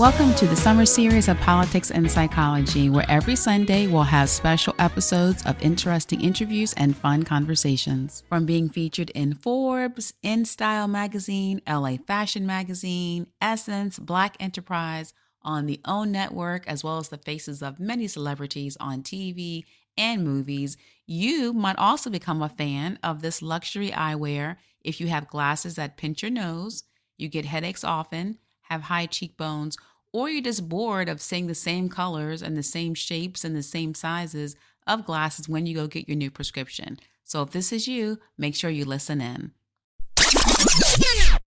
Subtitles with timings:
[0.00, 4.74] Welcome to the summer series of Politics and Psychology, where every Sunday we'll have special
[4.78, 8.22] episodes of interesting interviews and fun conversations.
[8.26, 15.78] From being featured in Forbes, InStyle Magazine, LA Fashion Magazine, Essence, Black Enterprise, on the
[15.84, 19.64] OWN network, as well as the faces of many celebrities on TV
[19.98, 25.28] and movies, you might also become a fan of this luxury eyewear if you have
[25.28, 26.84] glasses that pinch your nose,
[27.18, 28.38] you get headaches often,
[28.70, 29.76] have high cheekbones,
[30.12, 33.62] or you're just bored of seeing the same colors and the same shapes and the
[33.62, 34.56] same sizes
[34.86, 36.98] of glasses when you go get your new prescription.
[37.24, 39.52] So if this is you, make sure you listen in.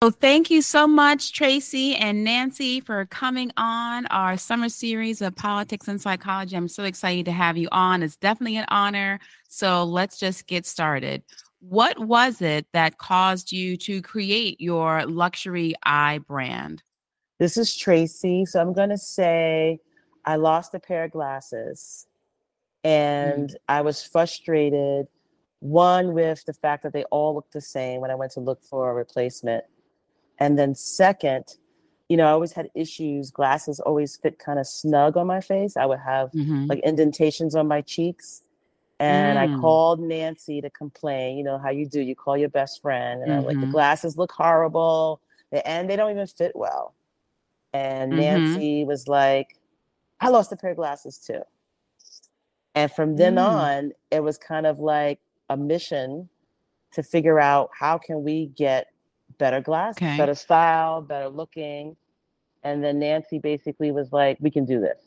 [0.04, 5.36] So thank you so much, Tracy and Nancy, for coming on our summer series of
[5.36, 6.56] politics and psychology.
[6.56, 8.02] I'm so excited to have you on.
[8.02, 9.20] It's definitely an honor.
[9.48, 11.22] So let's just get started.
[11.60, 16.82] What was it that caused you to create your luxury eye brand?
[17.42, 18.46] This is Tracy.
[18.46, 19.80] So I'm going to say
[20.24, 22.06] I lost a pair of glasses
[22.84, 23.56] and mm.
[23.68, 25.08] I was frustrated.
[25.60, 28.62] One, with the fact that they all looked the same when I went to look
[28.62, 29.64] for a replacement.
[30.38, 31.58] And then, second,
[32.10, 33.32] you know, I always had issues.
[33.32, 35.76] Glasses always fit kind of snug on my face.
[35.76, 36.68] I would have mm-hmm.
[36.68, 38.44] like indentations on my cheeks.
[39.00, 39.58] And mm.
[39.58, 42.02] I called Nancy to complain, you know, how you do.
[42.02, 43.40] You call your best friend, and mm-hmm.
[43.40, 43.72] I'm like, the mm-hmm.
[43.72, 46.94] glasses look horrible, and they don't even fit well.
[47.74, 48.22] And mm-hmm.
[48.22, 49.56] Nancy was like,
[50.20, 51.42] I lost a pair of glasses too.
[52.76, 53.48] And from then mm.
[53.48, 55.20] on, it was kind of like
[55.50, 56.30] a mission
[56.94, 58.88] to figure out how can we get
[59.38, 60.18] better glasses, okay.
[60.18, 61.96] better style, better looking.
[62.64, 65.00] And then Nancy basically was like, we can do this.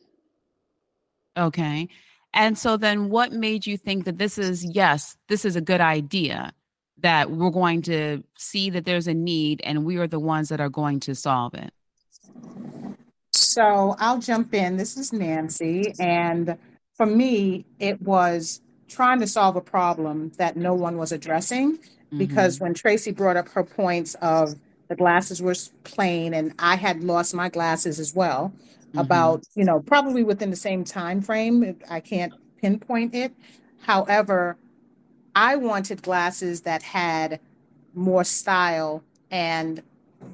[1.37, 1.89] Okay.
[2.33, 5.81] And so then what made you think that this is, yes, this is a good
[5.81, 6.53] idea,
[6.99, 10.61] that we're going to see that there's a need and we are the ones that
[10.61, 11.73] are going to solve it?
[13.35, 14.77] So I'll jump in.
[14.77, 15.93] This is Nancy.
[15.99, 16.57] And
[16.97, 21.77] for me, it was trying to solve a problem that no one was addressing.
[21.77, 22.19] Mm-hmm.
[22.19, 24.55] Because when Tracy brought up her points of
[24.89, 28.53] the glasses were plain and I had lost my glasses as well,
[28.89, 28.99] mm-hmm.
[28.99, 31.77] about, you know, probably within the same time frame.
[31.91, 33.33] I can't pinpoint it.
[33.81, 34.57] However,
[35.35, 37.41] I wanted glasses that had
[37.95, 39.83] more style and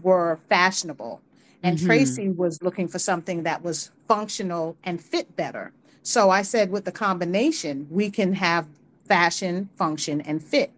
[0.02, 1.22] were fashionable.
[1.62, 1.86] And mm-hmm.
[1.86, 5.72] Tracy was looking for something that was functional and fit better.
[6.02, 8.66] So I said, with the combination, we can have
[9.06, 10.72] fashion, function, and fit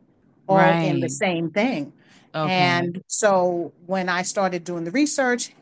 [0.49, 0.83] all right.
[0.83, 1.93] in the same thing.
[2.35, 2.53] Okay.
[2.53, 5.53] And so when I started doing the research,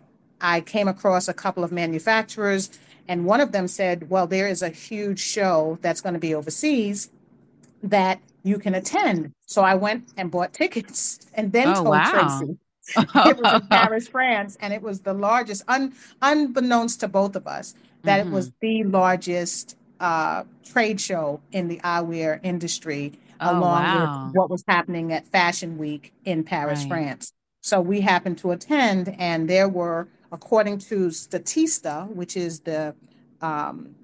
[0.41, 2.71] I came across a couple of manufacturers,
[3.09, 6.35] and one of them said, Well, there is a huge show that's going to be
[6.35, 7.11] overseas
[7.83, 9.33] that you can attend.
[9.47, 12.39] So I went and bought tickets and then oh, told wow.
[12.39, 12.59] Tracy
[13.15, 15.93] it was in Paris, France, and it was the largest, un,
[16.23, 17.75] unbeknownst to both of us,
[18.05, 18.31] that mm-hmm.
[18.31, 18.91] it was mm-hmm.
[18.91, 24.27] the largest uh, trade show in the eyewear industry, oh, along wow.
[24.27, 26.89] with what was happening at Fashion Week in Paris, right.
[26.89, 27.33] France.
[27.63, 32.95] So we happened to attend, and there were, according to Statista, which is the
[33.43, 33.95] um,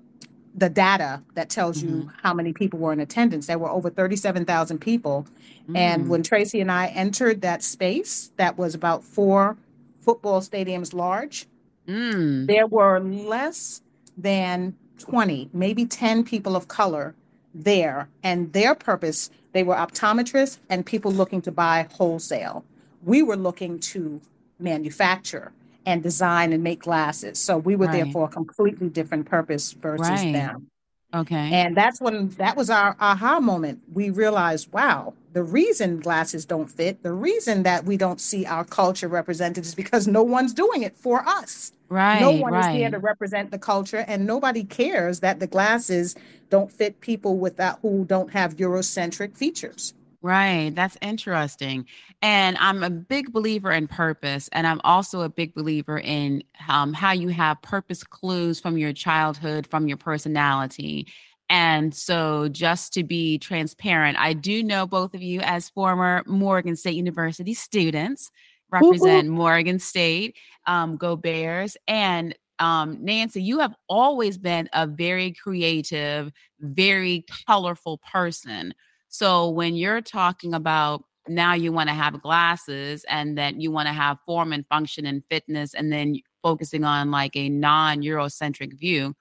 [0.56, 2.00] the data that tells mm-hmm.
[2.00, 3.46] you how many people were in attendance.
[3.46, 5.26] There were over 37,000 people.
[5.68, 5.76] Mm.
[5.76, 9.56] And when Tracy and I entered that space, that was about four
[10.00, 11.46] football stadiums large,
[11.86, 12.46] mm.
[12.46, 13.82] there were less
[14.16, 17.14] than 20, maybe 10 people of color
[17.54, 18.08] there.
[18.22, 22.64] And their purpose, they were optometrists and people looking to buy wholesale.
[23.02, 24.22] We were looking to
[24.58, 25.52] manufacture
[25.86, 27.38] and design and make glasses.
[27.38, 28.04] So we were right.
[28.04, 30.32] there for a completely different purpose versus right.
[30.32, 30.66] them.
[31.14, 31.52] Okay.
[31.52, 33.80] And that's when that was our aha moment.
[33.92, 38.64] We realized, wow, the reason glasses don't fit, the reason that we don't see our
[38.64, 41.72] culture represented is because no one's doing it for us.
[41.88, 42.20] Right.
[42.20, 42.70] No one right.
[42.70, 46.16] is here to represent the culture, and nobody cares that the glasses
[46.50, 49.94] don't fit people without who don't have Eurocentric features.
[50.26, 50.74] Right.
[50.74, 51.86] That's interesting.
[52.20, 54.48] And I'm a big believer in purpose.
[54.50, 58.92] And I'm also a big believer in um, how you have purpose clues from your
[58.92, 61.06] childhood, from your personality.
[61.48, 66.74] And so, just to be transparent, I do know both of you as former Morgan
[66.74, 68.32] State University students,
[68.72, 70.34] represent Morgan State,
[70.66, 71.76] um, go Bears.
[71.86, 78.74] And um, Nancy, you have always been a very creative, very colorful person.
[79.08, 83.88] So when you're talking about now you want to have glasses and that you want
[83.88, 89.14] to have form and function and fitness and then focusing on like a non-eurocentric view,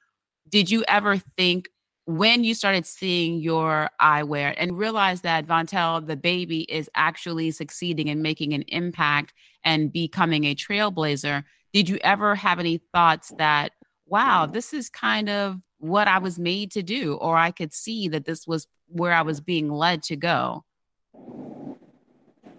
[0.50, 1.68] did you ever think
[2.06, 8.10] when you started seeing your eyewear and realized that Vontelle, the baby, is actually succeeding
[8.10, 9.34] and making an impact
[9.64, 11.44] and becoming a trailblazer,
[11.74, 13.72] did you ever have any thoughts that,
[14.06, 18.08] wow, this is kind of what I was made to do, or I could see
[18.10, 20.64] that this was where I was being led to go?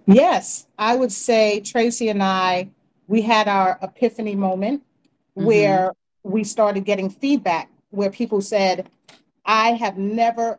[0.06, 2.70] Yes, I would say Tracy and I,
[3.08, 4.82] we had our epiphany moment
[5.36, 5.46] mm-hmm.
[5.46, 5.92] where
[6.22, 8.88] we started getting feedback where people said,
[9.44, 10.58] I have never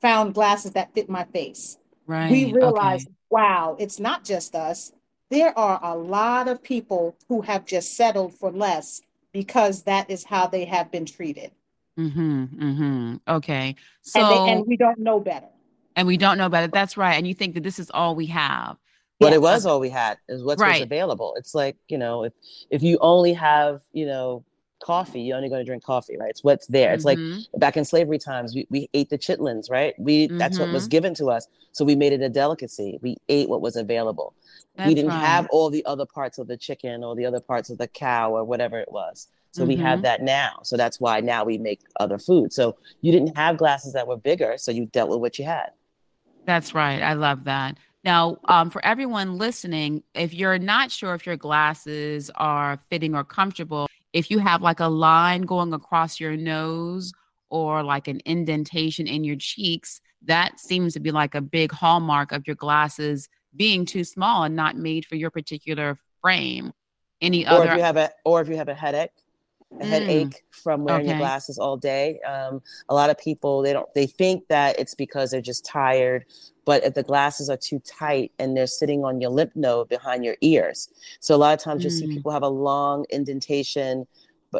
[0.00, 1.78] found glasses that fit my face.
[2.06, 2.30] Right.
[2.30, 3.16] We realized, okay.
[3.30, 4.92] wow, it's not just us.
[5.30, 9.00] There are a lot of people who have just settled for less
[9.32, 11.52] because that is how they have been treated.
[11.98, 12.44] Mm-hmm.
[12.44, 13.16] Mm-hmm.
[13.28, 13.76] Okay.
[14.02, 15.48] So and, they, and we don't know better.
[15.96, 16.68] And we don't know better.
[16.68, 17.14] That's right.
[17.14, 18.76] And you think that this is all we have.
[19.20, 19.36] But yeah.
[19.36, 20.82] it was all we had is what's right.
[20.82, 21.34] available.
[21.36, 22.32] It's like, you know, if
[22.70, 24.44] if you only have, you know,
[24.82, 26.30] coffee, you're only going to drink coffee, right?
[26.30, 26.92] It's what's there.
[26.92, 27.38] It's mm-hmm.
[27.52, 29.94] like back in slavery times, we, we ate the chitlins, right?
[29.98, 30.38] We mm-hmm.
[30.38, 30.90] that's what was mm-hmm.
[30.90, 31.46] given to us.
[31.70, 32.98] So we made it a delicacy.
[33.00, 34.34] We ate what was available.
[34.76, 35.24] That's we didn't right.
[35.24, 38.32] have all the other parts of the chicken or the other parts of the cow
[38.32, 39.28] or whatever it was.
[39.52, 39.68] So mm-hmm.
[39.68, 40.02] we have mm-hmm.
[40.02, 40.60] that now.
[40.64, 42.52] So that's why now we make other food.
[42.52, 45.70] So you didn't have glasses that were bigger, so you dealt with what you had.
[46.44, 47.02] That's right.
[47.02, 47.76] I love that.
[48.04, 53.22] Now, um, for everyone listening, if you're not sure if your glasses are fitting or
[53.22, 57.12] comfortable, if you have like a line going across your nose
[57.48, 62.32] or like an indentation in your cheeks, that seems to be like a big hallmark
[62.32, 66.72] of your glasses being too small and not made for your particular frame.
[67.20, 69.12] Any or other if you have a or if you have a headache,
[69.80, 69.84] mm.
[69.84, 71.10] headache from wearing okay.
[71.10, 72.20] your glasses all day.
[72.20, 76.24] Um, a lot of people they don't they think that it's because they're just tired,
[76.64, 80.24] but if the glasses are too tight and they're sitting on your lymph node behind
[80.24, 80.88] your ears,
[81.20, 81.84] so a lot of times mm.
[81.84, 84.06] you see people have a long indentation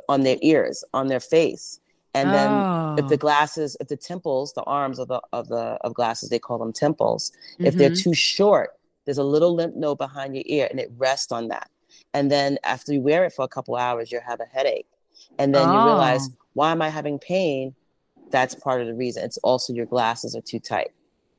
[0.08, 1.80] on their ears, on their face.
[2.14, 2.96] And then oh.
[2.98, 3.18] if the oh.
[3.18, 6.72] glasses, if the temples, the arms of the of the of glasses, they call them
[6.72, 7.32] temples.
[7.54, 7.66] Mm-hmm.
[7.66, 8.10] If they're mm-hmm.
[8.10, 8.70] too short,
[9.04, 11.70] there's a little lymph node behind your ear and it rests on that.
[12.14, 14.86] And then after you wear it for a couple hours, you'll have a headache
[15.38, 15.72] and then oh.
[15.72, 16.36] you realize oh.
[16.54, 17.74] why am i having pain?
[18.30, 19.24] That's part of the reason.
[19.24, 20.92] It's also your glasses are too tight.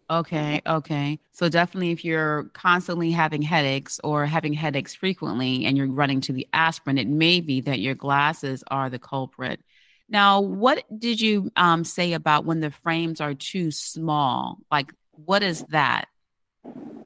[0.09, 1.19] Okay okay.
[1.31, 6.33] So definitely if you're constantly having headaches or having headaches frequently and you're running to
[6.33, 9.61] the aspirin it may be that your glasses are the culprit.
[10.09, 14.57] Now what did you um, say about when the frames are too small?
[14.69, 16.07] Like what is that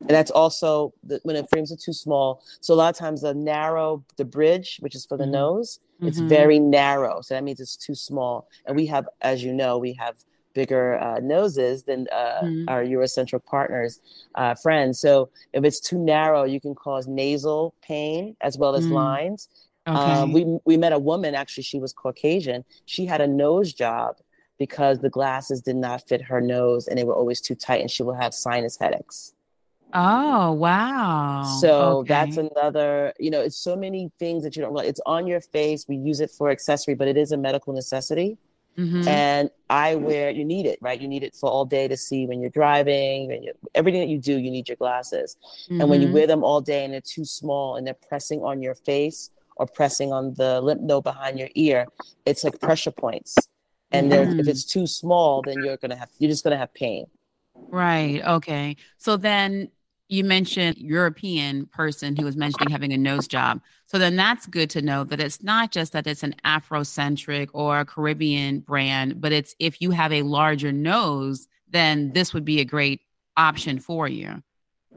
[0.07, 2.44] and that's also the, when the frames are too small.
[2.62, 5.33] So a lot of times the narrow, the bridge, which is for the mm-hmm.
[5.33, 6.27] nose, it's mm-hmm.
[6.27, 7.21] very narrow.
[7.21, 8.48] So that means it's too small.
[8.65, 10.15] And we have, as you know, we have
[10.54, 12.69] bigger uh, noses than uh, mm-hmm.
[12.69, 14.00] our Eurocentric partners,
[14.36, 15.00] uh, friends.
[15.00, 18.92] So if it's too narrow, you can cause nasal pain as well as mm.
[18.92, 19.50] lines.
[19.88, 19.98] Okay.
[19.98, 21.63] Um, we we met a woman actually.
[21.63, 22.65] She was Caucasian.
[22.86, 24.18] She had a nose job
[24.57, 27.89] because the glasses did not fit her nose and they were always too tight, and
[27.89, 29.33] she will have sinus headaches.
[29.94, 31.44] Oh, wow.
[31.62, 32.07] So okay.
[32.10, 34.89] that's another, you know, it's so many things that you don't realize.
[34.89, 35.86] It's on your face.
[35.88, 38.38] We use it for accessory, but it is a medical necessity.
[38.78, 39.07] Mm-hmm.
[39.07, 41.01] And eyewear, you need it, right?
[41.01, 44.10] You need it for all day to see when you're driving, when you, everything that
[44.10, 45.36] you do, you need your glasses.
[45.63, 45.81] Mm-hmm.
[45.81, 46.16] And when you mm-hmm.
[46.16, 49.66] wear them all day and they're too small and they're pressing on your face or
[49.66, 51.88] pressing on the lymph node behind your ear,
[52.25, 53.36] it's like pressure points.
[53.92, 54.39] And mm-hmm.
[54.39, 57.06] if it's too small, then you're gonna have you're just gonna have pain.
[57.56, 58.22] Right.
[58.24, 58.75] Okay.
[58.98, 59.69] So then
[60.09, 63.62] you mentioned European person who was mentioning having a nose job.
[63.86, 67.79] So then that's good to know that it's not just that it's an Afrocentric or
[67.79, 72.60] a Caribbean brand, but it's if you have a larger nose, then this would be
[72.60, 73.01] a great
[73.36, 74.41] option for you.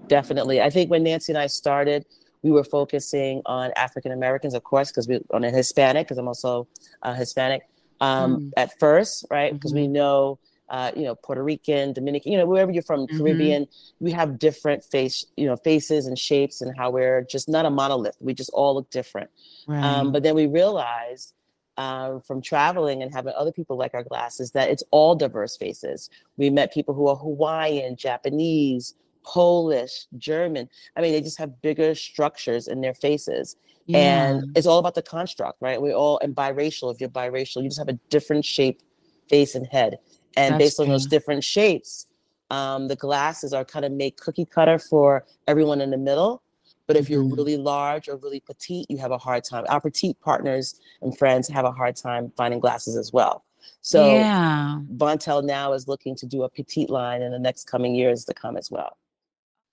[0.07, 0.61] Definitely.
[0.61, 2.07] I think when Nancy and I started,
[2.43, 6.29] we were focusing on African Americans, of course, because we on a Hispanic, because I'm
[6.29, 6.69] also
[7.03, 7.63] uh, Hispanic
[8.01, 8.51] um, mm.
[8.57, 9.53] at first, right?
[9.53, 9.83] Because mm-hmm.
[9.83, 10.39] we know
[10.71, 13.19] uh, you know, Puerto Rican, Dominican, you know, wherever you're from, mm-hmm.
[13.19, 13.67] Caribbean,
[13.99, 17.71] we have different face, you know, faces and shapes and how we're just not a
[17.71, 18.17] monolith.
[18.21, 19.31] We just all look different.
[19.69, 19.85] Um, right.
[19.85, 21.35] Um, but then we realized
[21.77, 26.09] uh, from traveling and having other people like our glasses that it's all diverse faces.
[26.37, 30.69] We met people who are Hawaiian, Japanese, Polish, German.
[30.97, 33.57] I mean, they just have bigger structures in their faces.
[33.87, 34.29] Yeah.
[34.29, 35.83] And it's all about the construct, right?
[35.83, 36.95] We're all and biracial.
[36.95, 38.83] If you're biracial, you just have a different shape,
[39.29, 39.99] face, and head
[40.37, 42.07] and That's based on those different shapes
[42.51, 46.43] um, the glasses are kind of made cookie cutter for everyone in the middle
[46.87, 47.35] but if you're mm-hmm.
[47.35, 51.49] really large or really petite you have a hard time our petite partners and friends
[51.49, 53.45] have a hard time finding glasses as well
[53.83, 54.79] so yeah.
[54.97, 58.35] Vontelle now is looking to do a petite line in the next coming years to
[58.35, 58.97] come as well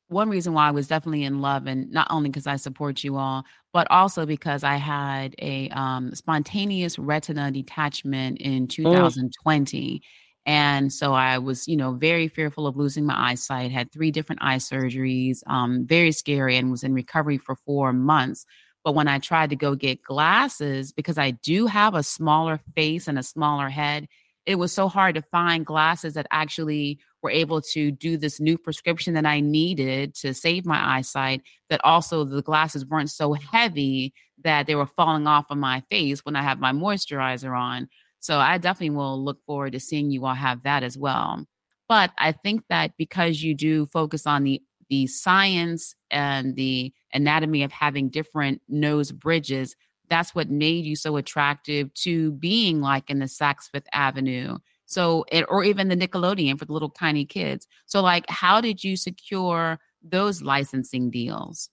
[0.10, 3.18] one reason why I was definitely in love, and not only because I support you
[3.18, 9.96] all, but also because I had a um, spontaneous retina detachment in 2020.
[9.96, 10.02] Mm.
[10.48, 14.42] And so I was, you know, very fearful of losing my eyesight, had three different
[14.42, 18.46] eye surgeries, um, very scary, and was in recovery for four months.
[18.86, 23.10] But when I tried to go get glasses, because I do have a smaller face
[23.10, 24.08] and a smaller head,
[24.46, 28.58] it was so hard to find glasses that actually were able to do this new
[28.58, 31.42] prescription that I needed to save my eyesight.
[31.70, 34.14] That also the glasses weren't so heavy
[34.46, 37.90] that they were falling off of my face when I have my moisturizer on.
[38.20, 41.46] So I definitely will look forward to seeing you all have that as well.
[41.88, 47.64] But I think that because you do focus on the the science and the anatomy
[47.64, 49.76] of having different nose bridges,
[50.10, 54.58] that's what made you so attractive to being like in the Saks Fifth Avenue.
[54.86, 57.68] So it or even the Nickelodeon for the little tiny kids.
[57.86, 61.70] So like how did you secure those licensing deals?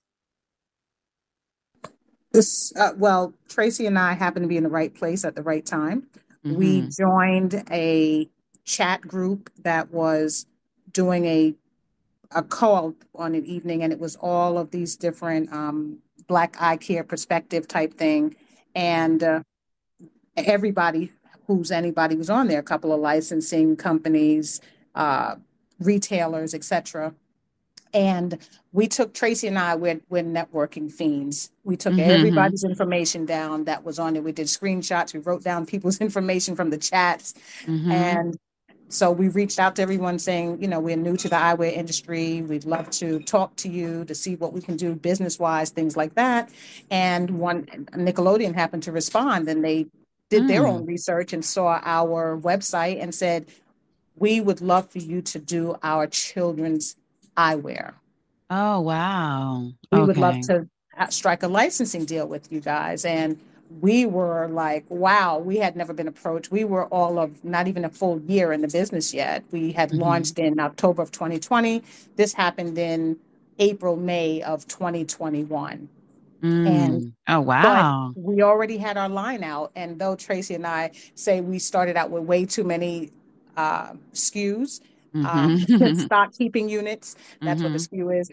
[2.33, 5.43] This uh, well, Tracy and I happened to be in the right place at the
[5.43, 6.09] right time.
[6.45, 6.57] Mm-hmm.
[6.57, 8.29] We joined a
[8.65, 10.47] chat group that was
[10.93, 11.55] doing a
[12.31, 16.77] a call on an evening, and it was all of these different um, Black eye
[16.77, 18.35] care perspective type thing,
[18.75, 19.43] and uh,
[20.37, 21.13] everybody
[21.47, 24.61] who's anybody was on there, a couple of licensing companies,
[24.95, 25.37] uh,
[25.79, 27.15] retailers, etc.
[27.95, 28.39] And
[28.73, 31.51] we took Tracy and I, we're, we're networking fiends.
[31.63, 32.11] We took mm-hmm.
[32.11, 34.25] everybody's information down that was on it.
[34.25, 35.15] We did screenshots.
[35.15, 37.35] We wrote down people's information from the chats.
[37.67, 37.91] Mm-hmm.
[37.91, 38.39] And
[38.89, 42.43] so we reached out to everyone saying, you know, we're new to the eyewear industry.
[42.43, 45.97] We'd love to talk to you to see what we can do business wise, things
[45.97, 46.51] like that.
[46.91, 49.87] And one Nickelodeon happened to respond and they
[50.31, 50.49] did mm.
[50.49, 53.47] their own research and saw our website and said,
[54.17, 56.97] we would love for you to do our children's
[57.37, 57.95] eyewear.
[58.51, 59.73] Oh, wow.
[59.91, 60.07] We okay.
[60.07, 60.69] would love to
[61.11, 63.05] strike a licensing deal with you guys.
[63.05, 63.39] And
[63.81, 66.51] we were like, wow, we had never been approached.
[66.51, 69.45] We were all of not even a full year in the business yet.
[69.51, 70.01] We had mm-hmm.
[70.01, 71.83] launched in October of 2020.
[72.17, 73.19] This happened in
[73.59, 75.89] April, May of 2021.
[76.43, 76.69] Mm.
[76.69, 79.73] And oh wow, we already had our line out.
[79.77, 83.11] And though Tracy and I say we started out with way too many
[83.57, 84.81] uh, SKUs,
[85.15, 85.83] mm-hmm.
[85.83, 87.73] um, stock keeping units, that's mm-hmm.
[87.73, 88.09] what the mm-hmm.
[88.09, 88.31] SKU is.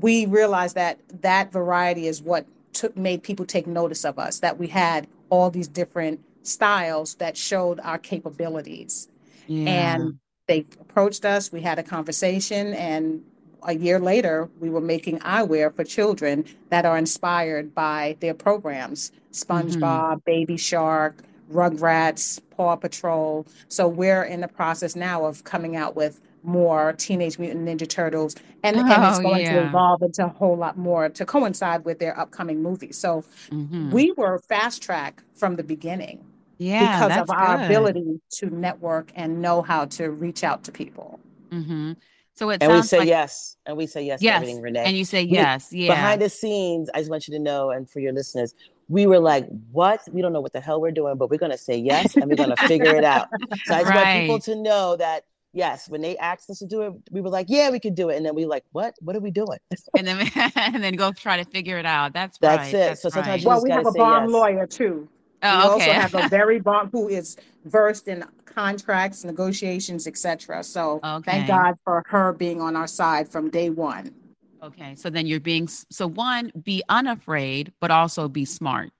[0.00, 4.40] We realized that that variety is what took made people take notice of us.
[4.40, 9.08] That we had all these different styles that showed our capabilities,
[9.46, 9.70] yeah.
[9.70, 11.52] and they approached us.
[11.52, 13.22] We had a conversation, and
[13.62, 19.12] a year later, we were making eyewear for children that are inspired by their programs
[19.32, 20.18] SpongeBob, mm-hmm.
[20.24, 21.22] Baby Shark,
[21.54, 23.46] Rugrats, Paw Patrol.
[23.68, 28.36] So we're in the process now of coming out with more Teenage Mutant Ninja Turtles,
[28.62, 29.60] and, oh, and it's oh, going yeah.
[29.60, 32.92] to evolve into a whole lot more to coincide with their upcoming movie.
[32.92, 33.90] So mm-hmm.
[33.90, 36.22] we were fast track from the beginning.
[36.58, 37.66] Yeah, because of our good.
[37.66, 41.18] ability to network and know how to reach out to people.
[41.50, 41.94] Mm-hmm.
[42.36, 44.84] So it and we say like, yes, and we say yes, yes, to everything, Renee.
[44.84, 45.94] And you say yes, we, yeah.
[45.94, 48.54] Behind the scenes, I just want you to know, and for your listeners,
[48.88, 50.00] we were like, "What?
[50.12, 52.26] We don't know what the hell we're doing, but we're going to say yes, and
[52.26, 53.28] we're going to figure it out."
[53.64, 54.04] So I just right.
[54.04, 57.30] want people to know that yes, when they asked us to do it, we were
[57.30, 58.94] like, "Yeah, we could do it," and then we were like, "What?
[59.00, 59.58] What are we doing?"
[59.96, 62.12] and then and then go try to figure it out.
[62.12, 62.74] That's that's right.
[62.74, 62.86] it.
[62.88, 63.48] That's so sometimes right.
[63.48, 64.32] well, we have a bomb yes.
[64.32, 65.08] lawyer too.
[65.42, 65.86] Oh, okay.
[65.86, 67.36] We also have a very bomb who is
[67.66, 70.62] versed in contracts, negotiations, etc.
[70.64, 71.30] So okay.
[71.30, 74.14] thank God for her being on our side from day one.
[74.64, 78.92] Okay, so then you're being so one, be unafraid, but also be smart.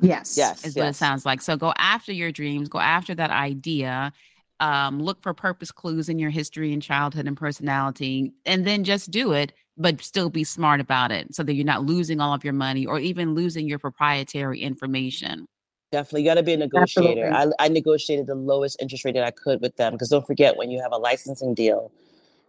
[0.00, 0.82] Yes, yes, is yes.
[0.82, 1.42] what it sounds like.
[1.42, 4.12] So go after your dreams, go after that idea.
[4.58, 9.10] Um, look for purpose clues in your history and childhood and personality, and then just
[9.10, 12.42] do it, but still be smart about it so that you're not losing all of
[12.42, 15.46] your money or even losing your proprietary information.
[15.92, 17.30] Definitely, you got to be a negotiator.
[17.30, 20.56] I, I, negotiated the lowest interest rate that I could with them because don't forget
[20.56, 21.92] when you have a licensing deal,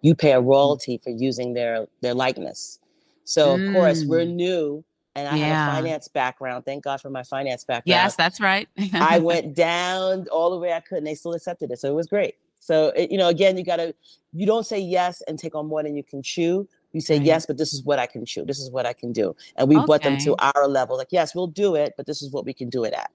[0.07, 0.45] you pay a mm.
[0.45, 1.03] royalty mm.
[1.03, 2.79] for using their their likeness.
[3.25, 3.67] So mm.
[3.67, 4.35] of course we're mm.
[4.35, 4.85] new,
[5.15, 5.45] and I yeah.
[5.45, 6.65] have a finance background.
[6.65, 7.87] Thank God for my finance background.
[7.87, 8.69] Yes, that's right.
[8.93, 11.95] I went down all the way I could, and they still accepted it, so it
[11.95, 12.35] was great.
[12.59, 13.93] So it, you know, again, you got to
[14.33, 16.67] you don't say yes and take on more than you can chew.
[16.93, 17.25] You say, right.
[17.25, 18.45] yes, but this is what I can chew.
[18.45, 19.35] This is what I can do.
[19.57, 19.85] And we okay.
[19.85, 20.97] brought them to our level.
[20.97, 23.11] Like, yes, we'll do it, but this is what we can do it at.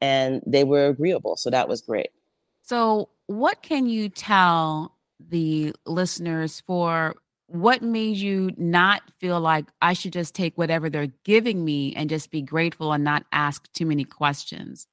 [0.00, 1.36] And they were agreeable.
[1.36, 2.10] So that was great.
[2.62, 4.93] So, what can you tell
[5.28, 7.14] the listeners for
[7.46, 12.08] what made you not feel like I should just take whatever they're giving me and
[12.08, 14.86] just be grateful and not ask too many questions?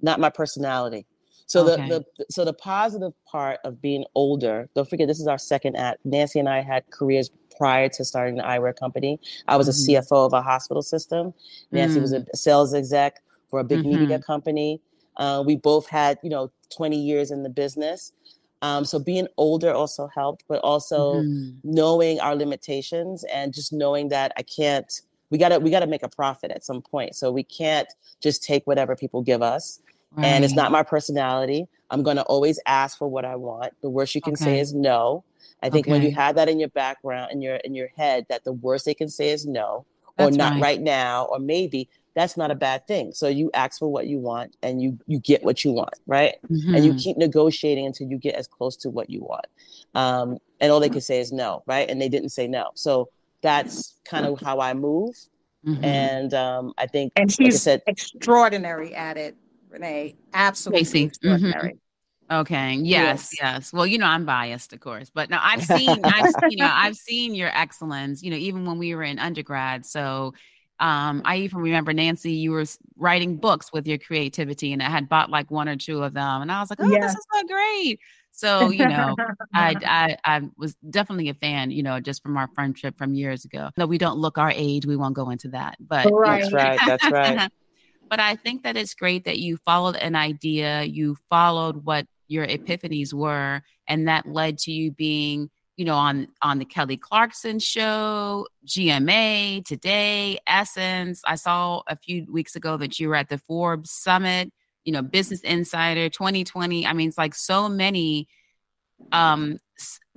[0.00, 1.06] Not my personality.
[1.46, 1.88] So okay.
[1.88, 5.76] the, the so the positive part of being older, don't forget this is our second
[5.76, 5.98] act.
[6.04, 9.18] Nancy and I had careers prior to starting the eyewear company.
[9.48, 9.96] I was mm-hmm.
[9.96, 11.34] a CFO of a hospital system.
[11.72, 12.02] Nancy mm.
[12.02, 14.00] was a sales exec for a big mm-hmm.
[14.00, 14.80] media company.
[15.16, 18.12] Uh, we both had, you know, 20 years in the business.
[18.62, 21.50] Um, so being older also helped, but also mm-hmm.
[21.64, 25.00] knowing our limitations and just knowing that I can't
[25.30, 27.14] we gotta we gotta make a profit at some point.
[27.14, 27.88] So we can't
[28.20, 29.80] just take whatever people give us.
[30.12, 30.26] Right.
[30.26, 31.68] And it's not my personality.
[31.90, 33.72] I'm gonna always ask for what I want.
[33.80, 34.44] The worst you can okay.
[34.44, 35.24] say is no.
[35.62, 35.92] I think okay.
[35.92, 38.84] when you have that in your background in your in your head that the worst
[38.84, 39.86] they can say is no
[40.18, 40.62] or not right.
[40.62, 43.12] right now or maybe that's not a bad thing.
[43.12, 46.34] So you ask for what you want and you you get what you want, right?
[46.50, 46.74] Mm-hmm.
[46.74, 46.98] And you mm-hmm.
[46.98, 49.46] keep negotiating until you get as close to what you want.
[49.94, 51.88] Um, and all they could say is no, right?
[51.88, 52.70] And they didn't say no.
[52.74, 53.08] So
[53.42, 55.14] that's kind of how I move.
[55.66, 55.84] Mm-hmm.
[55.84, 59.36] And um, I think, and she's like said, extraordinary at it,
[59.68, 60.16] Renee.
[60.32, 60.98] Absolutely Casey.
[60.98, 61.06] Mm-hmm.
[61.08, 61.68] extraordinary.
[61.70, 61.76] Mm-hmm.
[62.32, 62.74] Okay.
[62.74, 63.72] Yes, yes, yes.
[63.72, 66.96] Well, you know, I'm biased, of course, but now I've seen, I've, you know, I've
[66.96, 68.22] seen your excellence.
[68.22, 69.84] You know, even when we were in undergrad.
[69.84, 70.34] So,
[70.80, 72.64] um, I even remember Nancy, you were
[72.96, 76.40] writing books with your creativity, and I had bought like one or two of them,
[76.40, 78.00] and I was like, "Oh, this is so great!"
[78.32, 79.14] So, you know,
[79.54, 83.44] I, I I was definitely a fan, you know, just from our friendship from years
[83.44, 83.68] ago.
[83.76, 84.86] No, we don't look our age.
[84.86, 86.40] We won't go into that, but right.
[86.40, 86.80] that's right.
[86.86, 87.50] That's right.
[88.08, 92.46] but I think that it's great that you followed an idea, you followed what your
[92.46, 97.58] epiphanies were, and that led to you being you know, on on the Kelly Clarkson
[97.58, 101.22] show, GMA, Today, Essence.
[101.26, 104.52] I saw a few weeks ago that you were at the Forbes Summit,
[104.84, 106.86] you know, Business Insider 2020.
[106.86, 108.28] I mean, it's like so many
[109.12, 109.56] um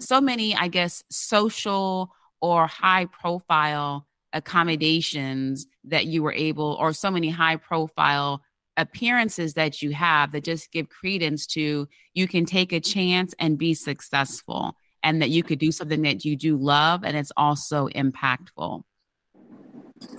[0.01, 7.09] so many, I guess, social or high profile accommodations that you were able or so
[7.09, 8.41] many high profile
[8.75, 13.57] appearances that you have that just give credence to you can take a chance and
[13.57, 17.87] be successful and that you could do something that you do love and it's also
[17.89, 18.83] impactful.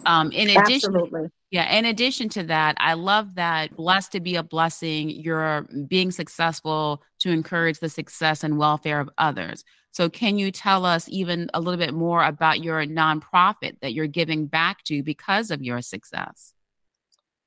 [0.06, 1.30] Um, in addition, Absolutely.
[1.50, 6.10] yeah, in addition to that, I love that blessed to be a blessing, you're being
[6.10, 9.64] successful to encourage the success and welfare of others.
[9.92, 14.06] So, can you tell us even a little bit more about your nonprofit that you're
[14.06, 16.52] giving back to because of your success?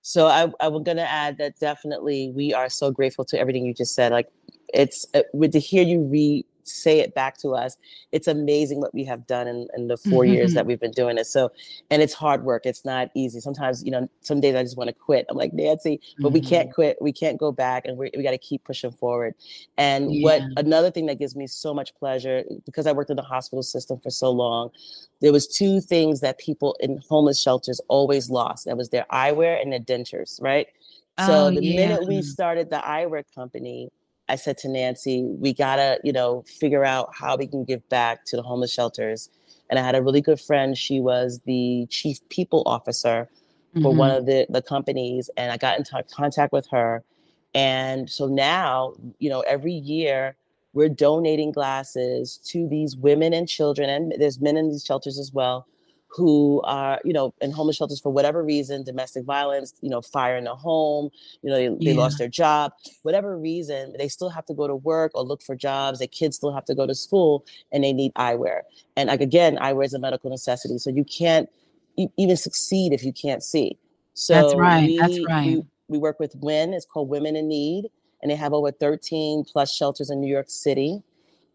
[0.02, 3.66] So, I, I was going to add that definitely we are so grateful to everything
[3.66, 4.14] you just said.
[4.14, 4.30] Like,
[4.74, 7.78] it's uh, with to hear you read say it back to us.
[8.12, 10.34] It's amazing what we have done in, in the 4 mm-hmm.
[10.34, 11.26] years that we've been doing it.
[11.26, 11.52] So,
[11.90, 12.66] and it's hard work.
[12.66, 13.40] It's not easy.
[13.40, 15.26] Sometimes, you know, some days I just want to quit.
[15.30, 16.34] I'm like, Nancy, but mm-hmm.
[16.34, 16.76] we can't mm-hmm.
[16.76, 16.98] quit.
[17.02, 19.36] We can't go back and we we got to keep pushing forward.
[19.78, 20.24] And yeah.
[20.24, 23.64] what another thing that gives me so much pleasure, because I worked in the hospital
[23.64, 24.72] system for so long,
[25.22, 28.66] there was two things that people in homeless shelters always lost.
[28.66, 30.68] That was their eyewear and their dentures, right?
[31.26, 31.88] So oh, the yeah.
[31.88, 33.90] minute we started the eyewear company,
[34.30, 38.26] I said to Nancy, we gotta, you know, figure out how we can give back
[38.26, 39.30] to the homeless shelters.
[39.70, 40.78] And I had a really good friend.
[40.78, 43.30] She was the chief people officer
[43.74, 43.98] for mm-hmm.
[43.98, 45.30] one of the, the companies.
[45.38, 47.04] And I got in t- contact with her.
[47.54, 50.36] And so now, you know, every year
[50.74, 53.90] we're donating glasses to these women and children.
[53.90, 55.68] And there's men in these shelters as well
[56.18, 60.36] who are, you know, in homeless shelters for whatever reason, domestic violence, you know, fire
[60.36, 61.12] in the home,
[61.44, 61.92] you know, they, yeah.
[61.92, 65.44] they lost their job, whatever reason, they still have to go to work or look
[65.44, 66.00] for jobs.
[66.00, 68.62] Their kids still have to go to school and they need eyewear.
[68.96, 70.80] And like, again, eyewear is a medical necessity.
[70.80, 71.48] So you can't
[71.98, 73.78] e- even succeed if you can't see.
[74.16, 74.88] So that's right.
[74.88, 75.46] We, that's right.
[75.46, 77.90] We, we work with WIN, it's called Women in Need,
[78.24, 81.04] and they have over 13 plus shelters in New York City.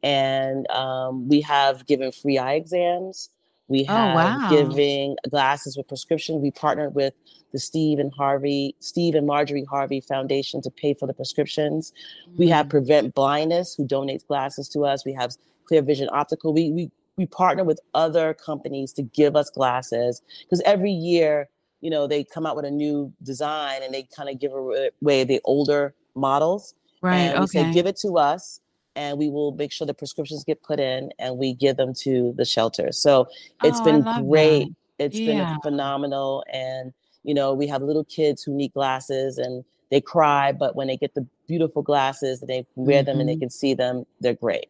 [0.04, 3.30] And um, we have given free eye exams
[3.68, 4.50] we oh, have oh, wow.
[4.50, 6.40] giving glasses with prescription.
[6.40, 7.14] We partnered with
[7.52, 11.92] the Steve and Harvey, Steve and Marjorie Harvey Foundation to pay for the prescriptions.
[12.28, 12.38] Mm-hmm.
[12.38, 12.70] We have mm.
[12.70, 15.04] Prevent Blindness, who donates glasses to us.
[15.04, 15.32] We have
[15.66, 16.52] Clear Vision Optical.
[16.52, 21.48] We we we partner with other companies to give us glasses because every year,
[21.80, 25.24] you know, they come out with a new design and they kind of give away
[25.24, 26.74] the older models.
[27.02, 27.18] Right.
[27.18, 27.64] And okay.
[27.64, 28.60] say, give it to us
[28.96, 32.34] and we will make sure the prescriptions get put in and we give them to
[32.36, 32.92] the shelter.
[32.92, 33.28] So
[33.64, 34.68] it's oh, been great.
[34.98, 35.06] That.
[35.06, 35.52] It's yeah.
[35.52, 36.44] been phenomenal.
[36.52, 40.88] And, you know, we have little kids who need glasses and they cry, but when
[40.88, 43.06] they get the beautiful glasses and they wear mm-hmm.
[43.06, 43.40] them and they mm-hmm.
[43.40, 44.66] can see them, they're great.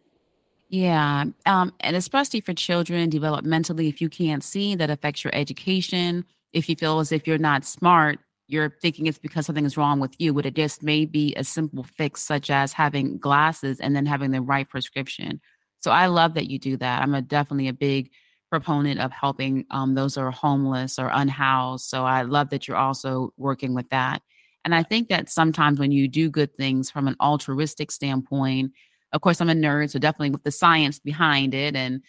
[0.68, 1.26] Yeah.
[1.44, 6.24] Um, and especially for children developmentally, if you can't see, that affects your education.
[6.52, 10.00] If you feel as if you're not smart, you're thinking it's because something is wrong
[10.00, 13.94] with you, but it just may be a simple fix, such as having glasses and
[13.96, 15.40] then having the right prescription.
[15.78, 17.02] So I love that you do that.
[17.02, 18.11] I'm a, definitely a big
[18.50, 21.87] proponent of helping um, those who are homeless or unhoused.
[21.87, 24.22] So I love that you're also working with that.
[24.64, 28.72] And I think that sometimes when you do good things from an altruistic standpoint,
[29.12, 32.02] of course, I'm a nerd, so definitely with the science behind it and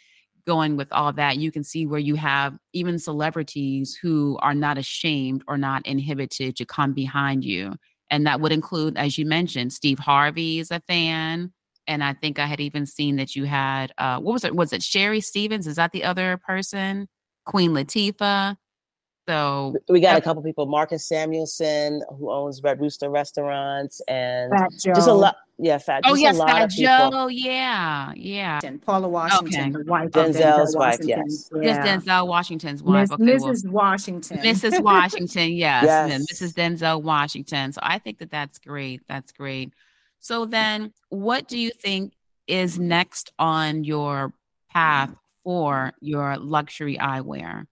[0.46, 4.78] going with all that, you can see where you have even celebrities who are not
[4.78, 7.74] ashamed or not inhibited to come behind you.
[8.10, 11.52] And that would include, as you mentioned, Steve Harvey is a fan.
[11.88, 14.56] And I think I had even seen that you had, uh, what was it?
[14.56, 15.68] Was it Sherry Stevens?
[15.68, 17.08] Is that the other person?
[17.46, 18.56] Queen Latifah?
[19.28, 25.08] So we got a couple people, Marcus Samuelsson, who owns Red Rooster Restaurants, and just
[25.08, 25.38] a lot.
[25.58, 26.02] Yeah, Fat.
[26.06, 27.28] Oh yes, Fat Joe.
[27.28, 28.60] Yeah, yeah.
[28.64, 29.84] And Paula Washington, okay.
[29.84, 31.00] the wife Denzel's Denzel wife.
[31.04, 31.62] Yes, yeah.
[31.62, 33.12] yes, Denzel Washington's wife.
[33.12, 33.64] okay, Mrs.
[33.64, 34.38] Well, Washington.
[34.40, 34.82] Mrs.
[34.82, 35.54] Washington.
[35.54, 36.26] Yes, yes.
[36.32, 36.54] Mrs.
[36.54, 37.72] Denzel Washington.
[37.72, 39.02] So I think that that's great.
[39.08, 39.74] That's great.
[40.20, 42.14] So then, what do you think
[42.48, 44.34] is next on your
[44.72, 45.18] path mm.
[45.44, 47.68] for your luxury eyewear?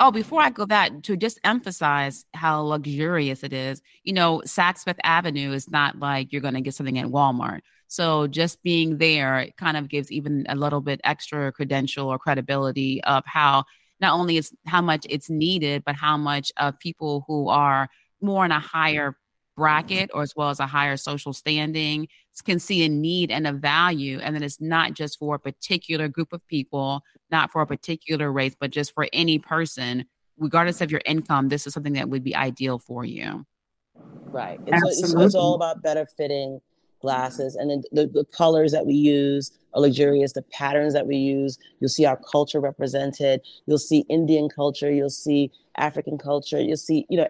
[0.00, 4.84] Oh, before I go that, to just emphasize how luxurious it is, you know, Saks
[4.84, 7.60] Fifth Avenue is not like you're going to get something at Walmart.
[7.88, 13.02] So just being there kind of gives even a little bit extra credential or credibility
[13.04, 13.64] of how
[14.00, 17.88] not only is how much it's needed, but how much of people who are
[18.20, 19.16] more in a higher
[19.58, 22.06] bracket or as well as a higher social standing
[22.44, 26.06] can see a need and a value and then it's not just for a particular
[26.06, 30.04] group of people not for a particular race but just for any person.
[30.38, 33.44] Regardless of your income this is something that would be ideal for you.
[34.26, 34.60] Right.
[34.66, 36.60] It's, it's, it's all about better fitting
[37.00, 41.16] glasses and then the, the colors that we use are luxurious the patterns that we
[41.16, 46.76] use you'll see our culture represented you'll see indian culture you'll see african culture you'll
[46.76, 47.28] see you know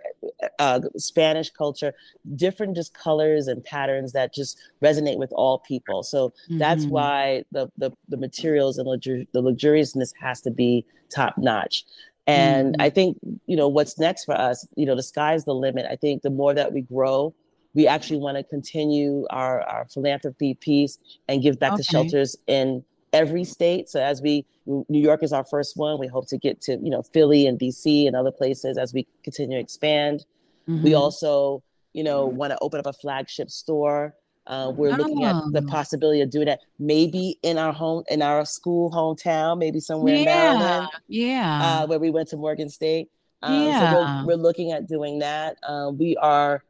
[0.59, 1.93] uh, spanish culture
[2.37, 6.59] different just colors and patterns that just resonate with all people so mm-hmm.
[6.59, 10.85] that's why the, the the materials and luxur- the luxuriousness has to be
[11.15, 11.85] top notch
[12.27, 12.83] and mm-hmm.
[12.83, 15.97] i think you know what's next for us you know the sky's the limit i
[15.97, 17.35] think the more that we grow
[17.75, 21.83] we actually want to continue our, our philanthropy piece and give back okay.
[21.83, 22.83] to shelters in
[23.19, 23.89] every state.
[23.89, 26.91] So as we New York is our first one, we hope to get to you
[26.91, 30.25] know Philly and DC and other places as we continue to expand.
[30.69, 30.85] Mm-hmm.
[30.85, 34.15] We also you know want to open up a flagship store.
[34.47, 34.97] Uh, we're oh.
[34.97, 35.71] looking at the oh.
[35.71, 40.21] possibility of doing that maybe in our home in our school hometown, maybe somewhere yeah.
[40.21, 40.89] in Maryland.
[41.09, 43.11] Yeah, uh, where we went to Morgan State.
[43.43, 43.93] Um, yeah.
[43.93, 45.59] So we're, we're, looking at doing that.
[45.63, 46.65] Um, we are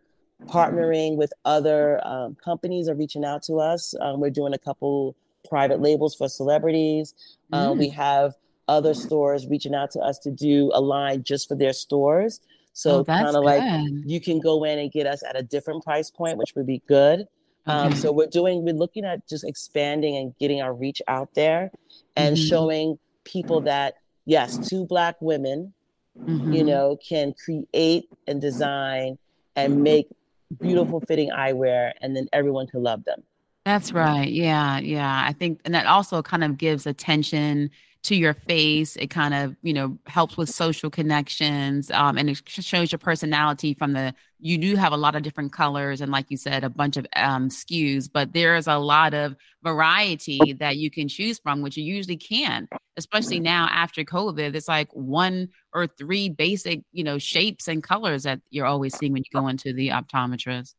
[0.47, 3.95] partnering with other um, companies are reaching out to us.
[4.01, 5.17] Um, we're doing a couple
[5.49, 7.15] private labels for celebrities.
[7.53, 7.79] Uh, mm.
[7.79, 8.35] we have
[8.67, 12.41] other stores reaching out to us to do a line just for their stores.
[12.75, 13.63] So oh, kind of like
[14.05, 16.83] you can go in and get us at a different price point, which would be
[16.87, 17.27] good.
[17.67, 21.71] Um, so we're doing, we're looking at just expanding and getting our reach out there
[22.17, 22.47] and mm-hmm.
[22.47, 25.75] showing people that yes, two black women,
[26.19, 26.53] mm-hmm.
[26.53, 29.19] you know, can create and design
[29.57, 30.09] and make
[30.61, 33.23] beautiful fitting eyewear and then everyone can love them.
[33.69, 34.33] That's right.
[34.33, 34.79] Yeah.
[34.79, 35.25] Yeah.
[35.29, 37.69] I think, and that also kind of gives attention
[38.05, 38.97] to your face.
[38.97, 41.91] It kind of, you know, helps with social connections.
[41.91, 45.53] Um, and it shows your personality from the, you do have a lot of different
[45.53, 49.37] colors and, like you said, a bunch of um, SKUs, but there's a lot of
[49.63, 54.55] variety that you can choose from, which you usually can, especially now after COVID.
[54.55, 59.13] It's like one or three basic, you know, shapes and colors that you're always seeing
[59.13, 60.73] when you go into the optometrist.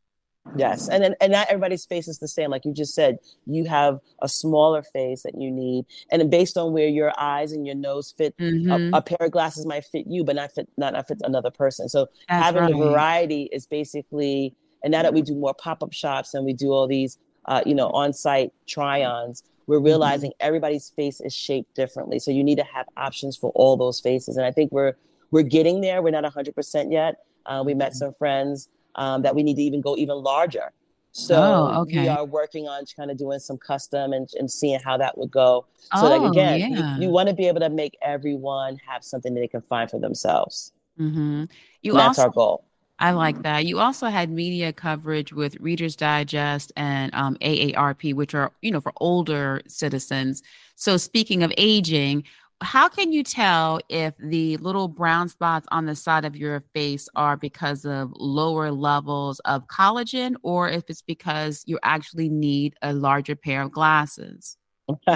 [0.56, 2.50] Yes, and then and not everybody's face is the same.
[2.50, 6.72] Like you just said, you have a smaller face that you need, and based on
[6.72, 8.92] where your eyes and your nose fit, mm-hmm.
[8.92, 11.50] a, a, pair of glasses might fit you, but not fit not, not fit another
[11.50, 11.88] person.
[11.88, 12.72] So That's having right.
[12.72, 16.52] the variety is basically, and now that we do more pop up shops and we
[16.52, 19.86] do all these, uh, you know, on site try-ons, we're mm-hmm.
[19.86, 20.46] realizing mm-hmm.
[20.46, 22.18] everybody's face is shaped differently.
[22.18, 24.94] So you need to have options for all those faces, and I think we're
[25.30, 26.02] we're getting there.
[26.02, 27.18] We're not hundred percent yet.
[27.46, 27.98] Uh, we met mm-hmm.
[27.98, 30.72] some friends um, that we need to even go even larger.
[31.12, 32.02] So oh, okay.
[32.02, 35.30] we are working on kind of doing some custom and, and seeing how that would
[35.30, 35.66] go.
[35.96, 36.96] So oh, that again, yeah.
[36.96, 39.90] you, you want to be able to make everyone have something that they can find
[39.90, 40.72] for themselves.
[41.00, 41.44] Mm-hmm.
[41.82, 42.64] You also, that's our goal.
[43.00, 43.64] I like that.
[43.64, 48.80] You also had media coverage with Reader's Digest and um, AARP, which are you know
[48.80, 50.42] for older citizens.
[50.76, 52.24] So speaking of aging,
[52.62, 57.08] how can you tell if the little brown spots on the side of your face
[57.16, 62.92] are because of lower levels of collagen or if it's because you actually need a
[62.92, 64.56] larger pair of glasses?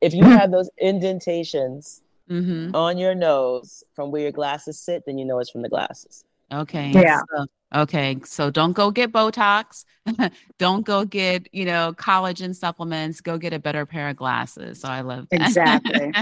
[0.00, 2.74] if you have those indentations mm-hmm.
[2.74, 6.24] on your nose from where your glasses sit, then you know it's from the glasses.
[6.52, 6.92] Okay.
[6.94, 7.20] Yeah.
[7.34, 8.18] So, okay.
[8.24, 9.84] So don't go get Botox.
[10.58, 13.20] don't go get, you know, collagen supplements.
[13.20, 14.80] Go get a better pair of glasses.
[14.80, 15.40] So I love that.
[15.40, 16.12] Exactly.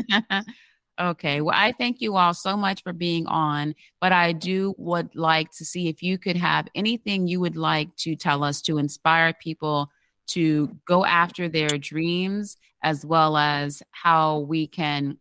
[1.00, 1.40] okay.
[1.40, 5.50] Well, I thank you all so much for being on, but I do would like
[5.52, 9.34] to see if you could have anything you would like to tell us to inspire
[9.34, 9.90] people
[10.28, 15.18] to go after their dreams as well as how we can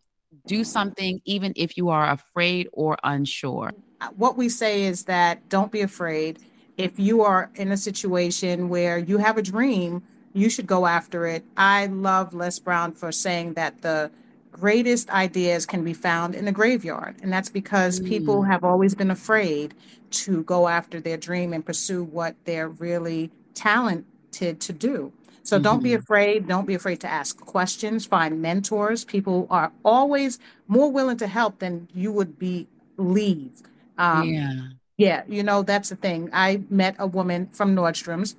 [0.48, 3.72] do something even if you are afraid or unsure
[4.16, 6.40] what we say is that don't be afraid.
[6.78, 10.02] If you are in a situation where you have a dream,
[10.34, 11.44] you should go after it.
[11.58, 14.12] I love Les Brown for saying that the
[14.52, 17.16] greatest ideas can be found in the graveyard.
[17.22, 18.08] And that's because mm.
[18.08, 19.74] people have always been afraid
[20.12, 25.12] to go after their dream and pursue what they're really talented to do.
[25.44, 25.64] So mm-hmm.
[25.64, 26.00] don't be mm-hmm.
[26.00, 26.48] afraid.
[26.48, 29.04] Don't be afraid to ask questions, find mentors.
[29.04, 33.52] People are always more willing to help than you would believe.
[33.98, 34.54] Um, yeah.
[34.98, 36.30] Yeah, you know, that's the thing.
[36.34, 38.36] I met a woman from Nordstrom's,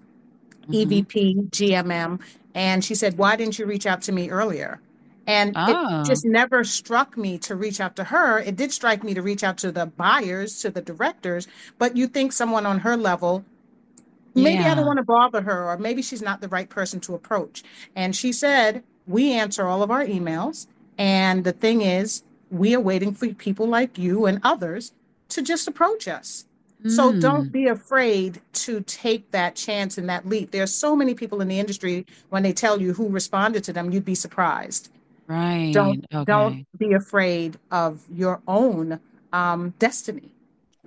[0.69, 0.73] mm-hmm.
[0.73, 2.21] EVP, GMM,
[2.55, 4.81] and she said, Why didn't you reach out to me earlier?
[5.27, 6.03] And oh.
[6.03, 8.39] it just never struck me to reach out to her.
[8.39, 12.07] It did strike me to reach out to the buyers, to the directors, but you
[12.07, 13.45] think someone on her level,
[14.35, 14.73] maybe yeah.
[14.73, 17.65] I don't want to bother her, or maybe she's not the right person to approach.
[17.97, 20.69] And she said, We answer all of our emails.
[20.99, 24.93] And the thing is, we are waiting for people like you and others
[25.35, 26.47] to just approach us.
[26.87, 27.19] So hmm.
[27.19, 30.51] don't be afraid to take that chance and that leap.
[30.51, 33.73] There are so many people in the industry when they tell you who responded to
[33.73, 34.91] them, you'd be surprised.
[35.27, 35.73] Right.
[35.73, 36.25] Don't okay.
[36.31, 39.01] don't be afraid of your own
[39.33, 40.31] um, destiny.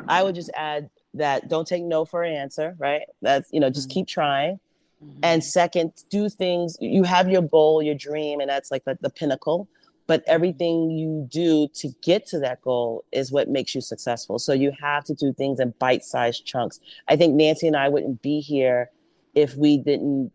[0.08, 3.02] I would just add that don't take no for an answer, right?
[3.24, 3.94] That's you know, just mm-hmm.
[3.96, 4.60] keep trying.
[5.04, 5.20] Mm-hmm.
[5.24, 9.10] And second, do things you have your goal, your dream, and that's like the, the
[9.10, 9.68] pinnacle.
[10.08, 14.40] But everything you do to get to that goal is what makes you successful.
[14.40, 16.80] So you have to do things in bite-sized chunks.
[17.08, 18.90] I think Nancy and I wouldn't be here
[19.36, 20.32] if we didn't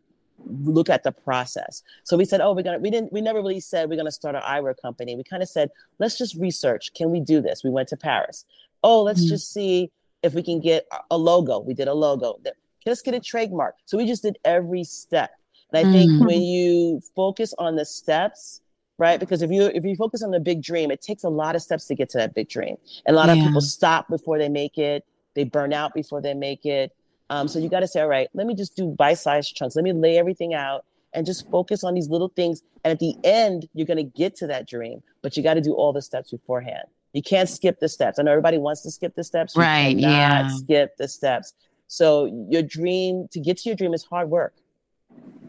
[0.47, 1.83] look at the process.
[2.05, 4.35] So we said, oh, we're gonna we didn't we never really said we're gonna start
[4.35, 5.17] our eyewear company.
[5.17, 6.93] We kind of said, let's just research.
[6.95, 7.63] Can we do this?
[7.65, 8.45] We went to Paris.
[8.83, 9.29] Oh, let's mm-hmm.
[9.29, 9.91] just see
[10.23, 11.61] if we can get a logo.
[11.61, 12.41] We did a logo.
[12.87, 13.77] Let's get a trademark.
[13.87, 15.31] So we just did every step.
[15.73, 16.27] And I think mm-hmm.
[16.27, 18.61] when you focus on the steps,
[18.99, 19.19] right?
[19.19, 21.63] Because if you if you focus on the big dream, it takes a lot of
[21.63, 22.77] steps to get to that big dream.
[23.07, 23.43] And a lot yeah.
[23.43, 25.05] of people stop before they make it.
[25.35, 26.95] They burn out before they make it.
[27.31, 29.75] Um, so you got to say, all right, let me just do bite-sized chunks.
[29.75, 32.63] Let me lay everything out and just focus on these little things.
[32.85, 35.63] And at the end, you're going to get to that dream, but you got to
[35.63, 36.85] do all the steps beforehand.
[37.15, 38.19] You can't skip the steps.
[38.19, 39.57] I know everybody wants to skip the steps.
[39.57, 39.97] You right.
[39.97, 40.49] Yeah.
[40.49, 41.55] Skip the steps.
[41.89, 44.55] So your dream to get to your dream is hard work.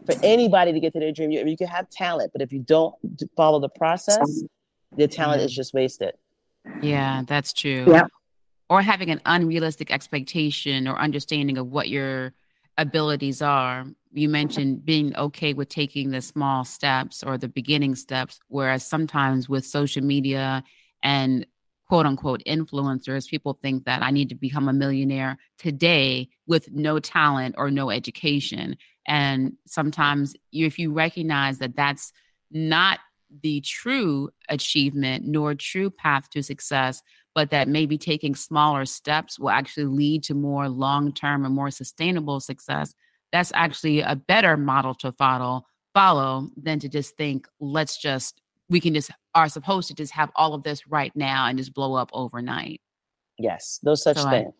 [0.06, 2.58] For anybody to get to their dream, you, you can have talent, but if you
[2.58, 2.94] don't
[3.36, 4.42] follow the process,
[4.96, 6.14] the talent is just wasted.
[6.82, 7.86] Yeah, that's true.
[7.88, 8.04] Yeah
[8.68, 12.32] or having an unrealistic expectation or understanding of what your
[12.78, 13.86] abilities are.
[14.12, 19.48] You mentioned being okay with taking the small steps or the beginning steps, whereas sometimes
[19.48, 20.64] with social media
[21.02, 21.46] and
[21.94, 26.98] quote unquote influencers, people think that I need to become a millionaire today with no
[26.98, 28.76] talent or no education.
[29.06, 32.12] And sometimes if you recognize that that's
[32.50, 32.98] not
[33.44, 37.00] the true achievement nor true path to success,
[37.32, 41.70] but that maybe taking smaller steps will actually lead to more long term and more
[41.70, 42.92] sustainable success.
[43.30, 45.62] That's actually a better model to follow
[45.94, 50.30] follow than to just think let's just we can just are supposed to just have
[50.36, 52.80] all of this right now and just blow up overnight.
[53.38, 54.46] Yes, no such so thing.
[54.46, 54.50] I,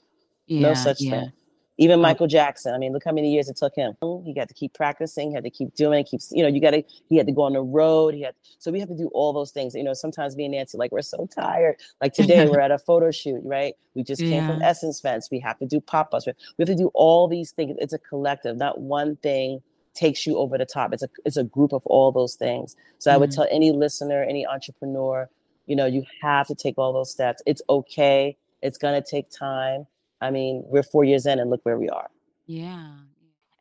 [0.46, 1.10] yeah, no such yeah.
[1.10, 1.32] thing.
[1.76, 2.72] Even Michael Jackson.
[2.72, 3.94] I mean, look how many years it took him.
[4.24, 6.60] He got to keep practicing, he had to keep doing it, keeps, you know, you
[6.60, 8.14] got to, he had to go on the road.
[8.14, 9.74] He had, so we have to do all those things.
[9.74, 11.74] You know, sometimes me and Nancy, like, we're so tired.
[12.00, 13.74] Like today, we're at a photo shoot, right?
[13.94, 15.30] We just came from Essence Fest.
[15.32, 16.26] We have to do pop ups.
[16.26, 17.76] We have to do all these things.
[17.80, 19.60] It's a collective, not one thing
[19.94, 20.92] takes you over the top.
[20.92, 22.76] It's a, it's a group of all those things.
[22.98, 23.14] So mm-hmm.
[23.14, 23.42] I would mm-hmm.
[23.42, 25.28] tell any listener, any entrepreneur,
[25.66, 27.42] you know, you have to take all those steps.
[27.46, 28.37] It's okay.
[28.62, 29.87] It's going to take time
[30.24, 32.09] I mean, we're four years in and look where we are.
[32.46, 32.92] Yeah.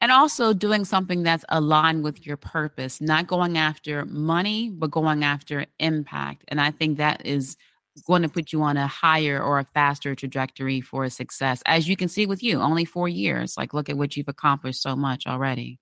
[0.02, 5.24] And also doing something that's aligned with your purpose, not going after money, but going
[5.24, 6.44] after impact.
[6.50, 7.58] And I think that is
[8.06, 11.62] going to put you on a higher or a faster trajectory for success.
[11.66, 13.56] As you can see with you, only four years.
[13.58, 15.80] Like, look at what you've accomplished so much already.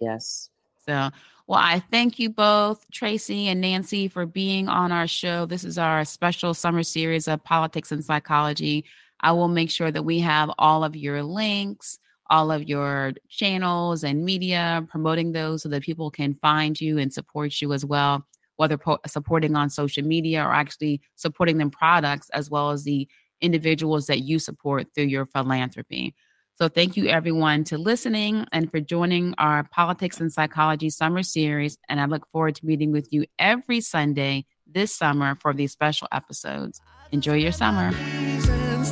[0.00, 0.50] Yes.
[0.86, 1.10] So,
[1.46, 5.46] well, I thank you both, Tracy and Nancy, for being on our show.
[5.46, 8.84] This is our special summer series of politics and psychology.
[9.20, 11.98] I will make sure that we have all of your links,
[12.30, 17.12] all of your channels and media, promoting those so that people can find you and
[17.12, 22.28] support you as well, whether po- supporting on social media or actually supporting them products,
[22.30, 23.08] as well as the
[23.40, 26.14] individuals that you support through your philanthropy.
[26.60, 31.78] So thank you everyone to listening and for joining our Politics and Psychology Summer Series.
[31.88, 36.08] And I look forward to meeting with you every Sunday this summer for these special
[36.10, 36.80] episodes.
[37.12, 37.92] Enjoy your summer.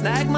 [0.00, 0.28] Like